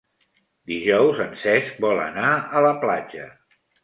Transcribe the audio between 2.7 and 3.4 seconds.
platja.